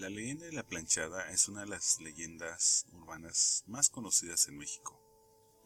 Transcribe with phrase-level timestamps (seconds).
[0.00, 4.98] La leyenda de la planchada es una de las leyendas urbanas más conocidas en México.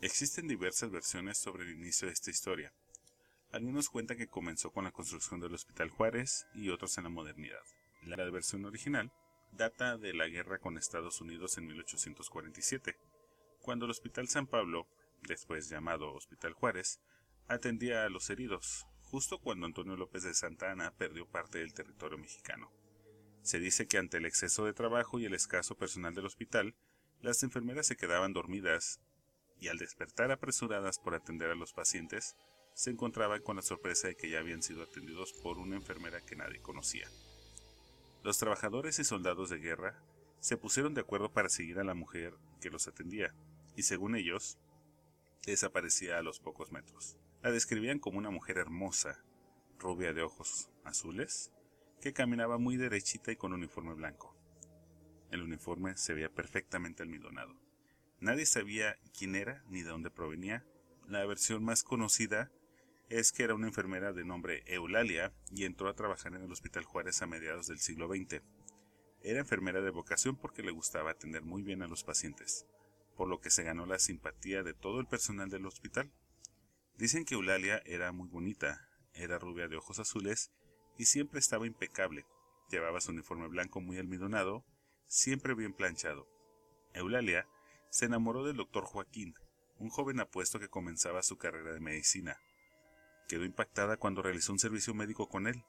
[0.00, 2.74] Existen diversas versiones sobre el inicio de esta historia.
[3.52, 7.62] Algunos cuentan que comenzó con la construcción del Hospital Juárez y otros en la modernidad.
[8.02, 9.12] La versión original
[9.52, 12.96] data de la guerra con Estados Unidos en 1847,
[13.60, 14.88] cuando el Hospital San Pablo,
[15.22, 16.98] después llamado Hospital Juárez,
[17.46, 22.18] atendía a los heridos, justo cuando Antonio López de Santa Ana perdió parte del territorio
[22.18, 22.72] mexicano.
[23.44, 26.74] Se dice que ante el exceso de trabajo y el escaso personal del hospital,
[27.20, 29.00] las enfermeras se quedaban dormidas
[29.60, 32.36] y al despertar apresuradas por atender a los pacientes,
[32.72, 36.36] se encontraban con la sorpresa de que ya habían sido atendidos por una enfermera que
[36.36, 37.06] nadie conocía.
[38.22, 40.02] Los trabajadores y soldados de guerra
[40.40, 43.34] se pusieron de acuerdo para seguir a la mujer que los atendía,
[43.76, 44.56] y según ellos,
[45.44, 47.18] desaparecía a los pocos metros.
[47.42, 49.22] La describían como una mujer hermosa,
[49.78, 51.52] rubia de ojos azules,
[52.00, 54.36] que caminaba muy derechita y con uniforme blanco.
[55.30, 57.54] El uniforme se veía perfectamente almidonado.
[58.20, 60.64] Nadie sabía quién era ni de dónde provenía.
[61.08, 62.50] La versión más conocida
[63.08, 66.84] es que era una enfermera de nombre Eulalia y entró a trabajar en el Hospital
[66.84, 68.42] Juárez a mediados del siglo XX.
[69.22, 72.66] Era enfermera de vocación porque le gustaba atender muy bien a los pacientes,
[73.16, 76.10] por lo que se ganó la simpatía de todo el personal del hospital.
[76.96, 80.50] Dicen que Eulalia era muy bonita, era rubia de ojos azules
[80.98, 82.26] y siempre estaba impecable.
[82.70, 84.64] Llevaba su uniforme blanco muy almidonado,
[85.06, 86.28] siempre bien planchado.
[86.92, 87.46] Eulalia
[87.90, 89.34] se enamoró del doctor Joaquín,
[89.78, 92.38] un joven apuesto que comenzaba su carrera de medicina.
[93.28, 95.64] Quedó impactada cuando realizó un servicio médico con él.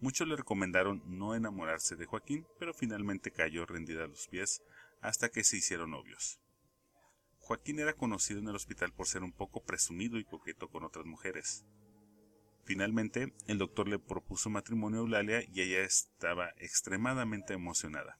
[0.00, 4.62] Muchos le recomendaron no enamorarse de Joaquín, pero finalmente cayó rendida a los pies
[5.00, 6.40] hasta que se hicieron novios.
[7.38, 11.04] Joaquín era conocido en el hospital por ser un poco presumido y coqueto con otras
[11.04, 11.64] mujeres.
[12.64, 18.18] Finalmente, el doctor le propuso matrimonio a Eulalia y ella estaba extremadamente emocionada.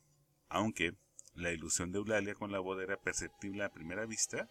[0.50, 0.94] Aunque
[1.34, 4.50] la ilusión de Eulalia con la boda era perceptible a primera vista,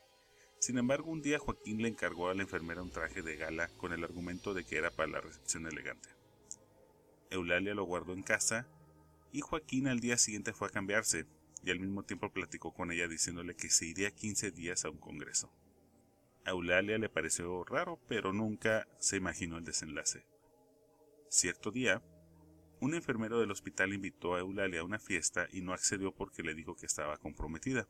[0.59, 3.93] sin embargo un día Joaquín le encargó a la enfermera un traje de gala con
[3.93, 6.09] el argumento de que era para la recepción elegante.
[7.29, 8.67] Eulalia lo guardó en casa
[9.31, 11.27] y Joaquín al día siguiente fue a cambiarse
[11.63, 14.97] y al mismo tiempo platicó con ella diciéndole que se iría 15 días a un
[14.97, 15.51] congreso.
[16.45, 20.25] Eulalia le pareció raro, pero nunca se imaginó el desenlace.
[21.29, 22.03] Cierto día,
[22.79, 26.53] un enfermero del hospital invitó a Eulalia a una fiesta y no accedió porque le
[26.53, 27.87] dijo que estaba comprometida.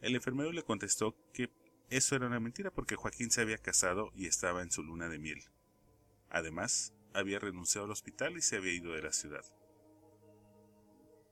[0.00, 1.50] El enfermero le contestó que
[1.90, 5.18] eso era una mentira porque Joaquín se había casado y estaba en su luna de
[5.18, 5.42] miel.
[6.30, 9.44] Además, había renunciado al hospital y se había ido de la ciudad.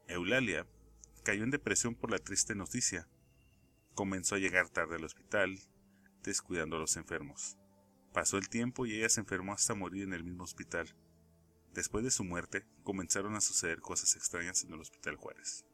[0.08, 0.66] Eulalia
[1.22, 3.08] cayó en depresión por la triste noticia.
[3.94, 5.58] Comenzó a llegar tarde al hospital,
[6.26, 7.56] descuidando a los enfermos.
[8.12, 10.94] Pasó el tiempo y ella se enfermó hasta morir en el mismo hospital.
[11.74, 15.66] Después de su muerte, comenzaron a suceder cosas extrañas en el Hospital Juárez.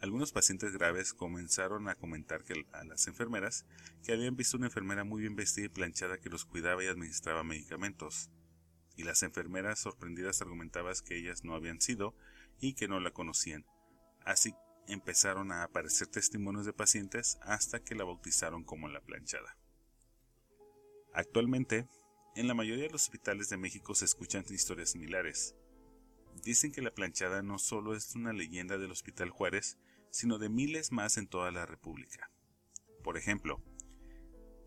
[0.00, 3.66] Algunos pacientes graves comenzaron a comentar que a las enfermeras
[4.02, 7.44] que habían visto una enfermera muy bien vestida y planchada que los cuidaba y administraba
[7.44, 8.30] medicamentos.
[8.96, 12.14] Y las enfermeras sorprendidas argumentaban que ellas no habían sido
[12.60, 13.66] y que no la conocían.
[14.24, 14.54] Así
[14.88, 19.56] empezaron a aparecer testimonios de pacientes hasta que la bautizaron como la planchada.
[21.12, 21.88] Actualmente,
[22.36, 25.54] en la mayoría de los hospitales de México se escuchan historias similares.
[26.42, 29.78] Dicen que la planchada no solo es una leyenda del Hospital Juárez,
[30.10, 32.30] sino de miles más en toda la República.
[33.02, 33.62] Por ejemplo,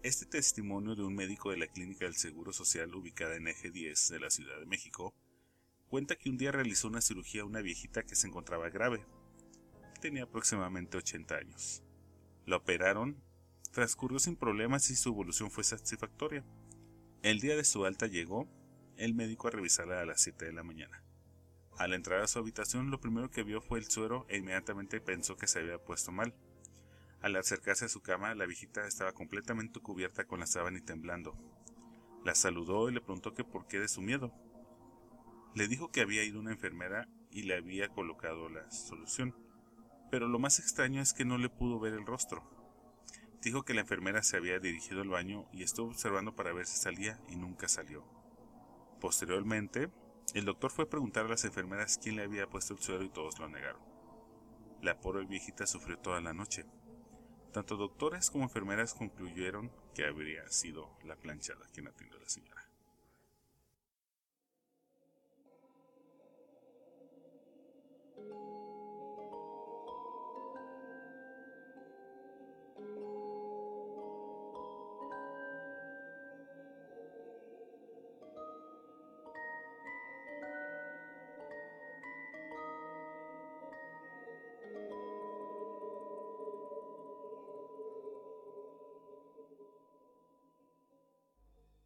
[0.03, 4.09] este testimonio de un médico de la Clínica del Seguro Social ubicada en Eje 10
[4.09, 5.13] de la Ciudad de México
[5.89, 9.05] cuenta que un día realizó una cirugía a una viejita que se encontraba grave,
[9.97, 11.83] tenía aproximadamente 80 años.
[12.45, 13.21] La operaron,
[13.71, 16.43] transcurrió sin problemas y su evolución fue satisfactoria.
[17.21, 18.47] El día de su alta llegó
[18.97, 21.03] el médico a revisarla a las 7 de la mañana.
[21.77, 25.37] Al entrar a su habitación lo primero que vio fue el suero e inmediatamente pensó
[25.37, 26.33] que se había puesto mal.
[27.21, 31.35] Al acercarse a su cama, la viejita estaba completamente cubierta con la sábana y temblando.
[32.23, 34.33] La saludó y le preguntó que por qué de su miedo.
[35.53, 39.35] Le dijo que había ido una enfermera y le había colocado la solución
[40.09, 42.43] pero lo más extraño es que no le pudo ver el rostro.
[43.41, 46.77] Dijo que la enfermera se había dirigido al baño y estuvo observando para ver si
[46.77, 48.03] salía y nunca salió.
[48.99, 49.89] Posteriormente,
[50.33, 53.09] el doctor fue a preguntar a las enfermeras quién le había puesto el suero y
[53.09, 53.81] todos lo negaron.
[54.81, 56.65] La pobre viejita sufrió toda la noche.
[57.53, 62.66] Tanto doctores como enfermeras concluyeron que habría sido la planchada quien atendió a la señora.